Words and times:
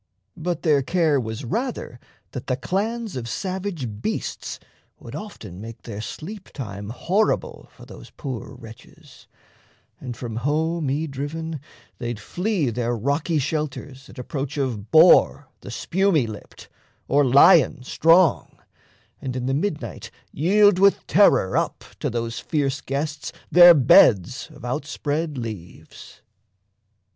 But 0.35 0.63
their 0.63 0.81
care 0.81 1.19
Was 1.19 1.45
rather 1.45 1.99
that 2.31 2.47
the 2.47 2.55
clans 2.57 3.15
of 3.15 3.29
savage 3.29 4.01
beasts 4.01 4.59
Would 4.97 5.13
often 5.13 5.61
make 5.61 5.83
their 5.83 6.01
sleep 6.01 6.49
time 6.53 6.89
horrible 6.89 7.69
For 7.71 7.85
those 7.85 8.09
poor 8.09 8.55
wretches; 8.55 9.27
and, 9.99 10.17
from 10.17 10.37
home 10.37 10.87
y 10.87 11.05
driven, 11.07 11.59
They'd 11.99 12.19
flee 12.19 12.71
their 12.71 12.97
rocky 12.97 13.37
shelters 13.37 14.09
at 14.09 14.17
approach 14.17 14.57
Of 14.57 14.89
boar, 14.89 15.49
the 15.59 15.69
spumy 15.69 16.25
lipped, 16.27 16.67
or 17.07 17.23
lion 17.23 17.83
strong, 17.83 18.57
And 19.21 19.35
in 19.35 19.45
the 19.45 19.53
midnight 19.53 20.09
yield 20.31 20.79
with 20.79 21.05
terror 21.05 21.55
up 21.55 21.83
To 21.99 22.09
those 22.09 22.39
fierce 22.39 22.81
guests 22.81 23.31
their 23.51 23.75
beds 23.75 24.49
of 24.51 24.65
out 24.65 24.87
spread 24.87 25.37
leaves. 25.37 26.23